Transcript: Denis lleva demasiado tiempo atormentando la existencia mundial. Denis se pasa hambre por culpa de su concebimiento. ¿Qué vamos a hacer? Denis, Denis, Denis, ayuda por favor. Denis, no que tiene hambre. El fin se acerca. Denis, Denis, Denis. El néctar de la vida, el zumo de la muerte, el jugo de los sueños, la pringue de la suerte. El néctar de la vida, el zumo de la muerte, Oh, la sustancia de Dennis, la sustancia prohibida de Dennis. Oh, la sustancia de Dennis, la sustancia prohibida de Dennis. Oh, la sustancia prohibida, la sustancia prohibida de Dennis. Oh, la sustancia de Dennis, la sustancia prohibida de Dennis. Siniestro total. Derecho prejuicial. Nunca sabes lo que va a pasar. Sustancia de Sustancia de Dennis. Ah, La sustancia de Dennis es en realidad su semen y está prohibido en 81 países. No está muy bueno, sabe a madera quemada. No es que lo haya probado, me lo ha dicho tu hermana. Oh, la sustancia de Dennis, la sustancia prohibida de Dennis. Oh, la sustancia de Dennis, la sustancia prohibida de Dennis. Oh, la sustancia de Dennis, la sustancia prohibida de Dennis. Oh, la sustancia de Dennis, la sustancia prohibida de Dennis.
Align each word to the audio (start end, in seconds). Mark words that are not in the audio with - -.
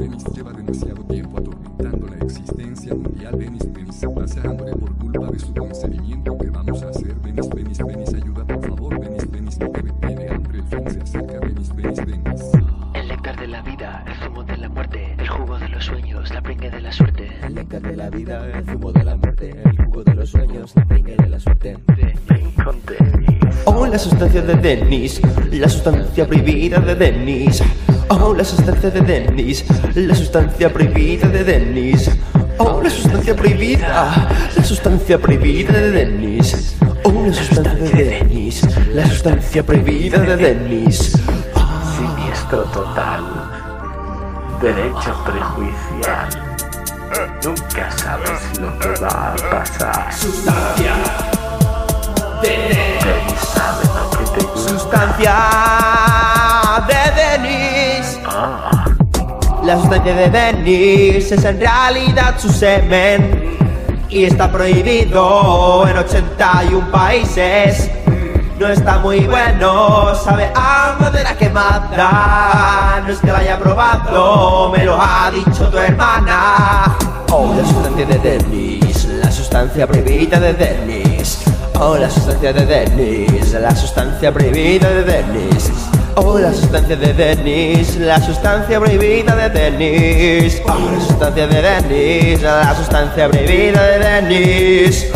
Denis 0.00 0.24
lleva 0.34 0.50
demasiado 0.52 1.04
tiempo 1.04 1.38
atormentando 1.38 2.06
la 2.06 2.24
existencia 2.24 2.94
mundial. 2.94 3.38
Denis 3.38 3.68
se 3.90 4.08
pasa 4.08 4.40
hambre 4.48 4.72
por 4.72 4.96
culpa 4.96 5.26
de 5.26 5.38
su 5.38 5.52
concebimiento. 5.52 6.38
¿Qué 6.38 6.48
vamos 6.48 6.82
a 6.82 6.88
hacer? 6.88 7.14
Denis, 7.20 7.50
Denis, 7.50 7.78
Denis, 7.78 8.14
ayuda 8.14 8.46
por 8.46 8.66
favor. 8.66 8.98
Denis, 9.30 9.58
no 9.58 9.70
que 9.70 9.82
tiene 9.82 10.28
hambre. 10.30 10.58
El 10.58 10.64
fin 10.64 10.90
se 10.90 11.00
acerca. 11.02 11.38
Denis, 11.40 11.76
Denis, 11.76 11.96
Denis. 12.06 12.52
El 12.94 13.08
néctar 13.08 13.38
de 13.38 13.46
la 13.46 13.60
vida, 13.60 14.02
el 14.06 14.14
zumo 14.24 14.42
de 14.42 14.56
la 14.56 14.68
muerte, 14.70 15.14
el 15.18 15.28
jugo 15.28 15.58
de 15.58 15.68
los 15.68 15.84
sueños, 15.84 16.32
la 16.32 16.40
pringue 16.40 16.70
de 16.70 16.80
la 16.80 16.92
suerte. 16.92 17.28
El 17.42 17.54
néctar 17.54 17.82
de 17.82 17.96
la 17.96 18.08
vida, 18.08 18.58
el 18.58 18.64
zumo 18.64 18.92
de 18.92 19.04
la 19.04 19.16
muerte, 19.16 19.62
Oh, 23.72 23.86
la 23.86 23.98
sustancia 23.98 24.42
de 24.42 24.54
Dennis, 24.54 25.20
la 25.52 25.68
sustancia 25.68 26.26
prohibida 26.26 26.80
de 26.80 26.94
Dennis. 26.96 27.62
Oh, 28.08 28.34
la 28.34 28.44
sustancia 28.44 28.90
de 28.90 29.00
Dennis, 29.00 29.64
la 29.94 30.14
sustancia 30.14 30.72
prohibida 30.72 31.28
de 31.28 31.44
Dennis. 31.44 32.10
Oh, 32.58 32.80
la 32.82 32.90
sustancia 32.90 33.34
prohibida, 33.36 34.28
la 34.56 34.64
sustancia 34.64 35.18
prohibida 35.18 35.72
de 35.72 35.90
Dennis. 35.92 36.76
Oh, 37.04 37.24
la 37.24 37.32
sustancia 37.32 37.96
de 37.96 38.04
Dennis, 38.04 38.68
la 38.92 39.06
sustancia 39.06 39.62
prohibida 39.62 40.18
de 40.18 40.36
Dennis. 40.36 41.12
Siniestro 41.96 42.64
total. 42.64 43.22
Derecho 44.60 45.14
prejuicial. 45.24 46.28
Nunca 47.44 47.90
sabes 47.96 48.58
lo 48.60 48.76
que 48.80 48.88
va 49.00 49.32
a 49.32 49.36
pasar. 49.50 50.12
Sustancia 50.12 50.94
de 52.42 52.79
Sustancia 55.20 56.86
de 56.88 57.04
Dennis. 57.20 58.18
Ah, 58.24 58.86
La 59.62 59.76
sustancia 59.76 60.14
de 60.14 60.30
Dennis 60.30 61.30
es 61.30 61.44
en 61.44 61.60
realidad 61.60 62.36
su 62.38 62.48
semen 62.48 63.58
y 64.08 64.24
está 64.24 64.50
prohibido 64.50 65.86
en 65.86 65.98
81 65.98 66.90
países. 66.90 67.90
No 68.58 68.68
está 68.68 68.98
muy 69.00 69.20
bueno, 69.26 70.14
sabe 70.14 70.50
a 70.54 70.96
madera 70.98 71.36
quemada. 71.36 73.02
No 73.06 73.12
es 73.12 73.18
que 73.18 73.26
lo 73.26 73.36
haya 73.36 73.58
probado, 73.58 74.72
me 74.74 74.86
lo 74.86 74.98
ha 74.98 75.30
dicho 75.30 75.68
tu 75.68 75.76
hermana. 75.76 76.96
Oh, 77.30 77.54
la 77.54 77.66
sustancia 77.66 78.06
de 78.06 78.18
Dennis, 78.18 79.04
la 79.04 79.30
sustancia 79.30 79.86
prohibida 79.86 80.40
de 80.40 80.54
Dennis. 80.54 81.49
Oh, 81.82 81.96
la 81.96 82.10
sustancia 82.10 82.52
de 82.52 82.66
Dennis, 82.66 83.54
la 83.54 83.74
sustancia 83.74 84.30
prohibida 84.30 84.90
de 84.90 85.02
Dennis. 85.02 85.72
Oh, 86.16 86.38
la 86.38 86.52
sustancia 86.52 86.94
de 86.94 87.14
Dennis, 87.14 87.96
la 87.96 88.20
sustancia 88.20 88.78
prohibida 88.78 89.34
de 89.34 89.48
Dennis. 89.48 90.60
Oh, 90.66 90.90
la 90.92 91.00
sustancia 91.00 91.46
de 91.46 91.62
Dennis, 91.62 92.42
la 92.42 92.74
sustancia 92.74 93.30
prohibida 93.30 93.82
de 93.82 93.98
Dennis. 93.98 95.06